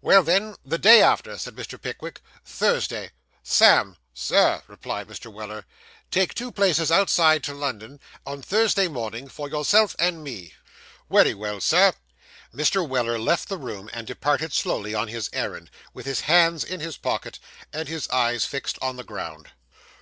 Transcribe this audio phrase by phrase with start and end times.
[0.00, 1.78] 'Well, then, the day after,' said Mr.
[1.78, 3.10] Pickwick; 'Thursday.
[3.42, 5.30] Sam!' 'Sir,' replied Mr.
[5.30, 5.66] Weller.
[6.10, 10.54] 'Take two places outside to London, on Thursday morning, for yourself and me.'
[11.10, 11.92] 'Wery well, Sir.'
[12.54, 12.88] Mr.
[12.88, 16.96] Weller left the room, and departed slowly on his errand, with his hands in his
[16.96, 17.38] pocket
[17.70, 19.50] and his eyes fixed on the ground.